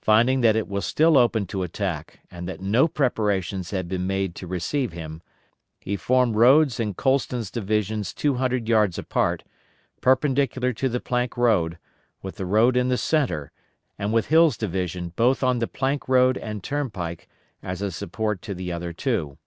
[0.00, 4.34] Finding that it was still open to attack, and that no preparations had been made
[4.34, 5.22] to receive him,
[5.78, 9.44] he formed Rodes' and Colston's divisions two hundred yards apart,
[10.00, 11.78] perpendicular to the plank road,
[12.20, 13.52] with the road in the centre,
[13.96, 17.28] and with Hill's division both on the plank road and turnpike
[17.62, 19.38] as a support to the other two.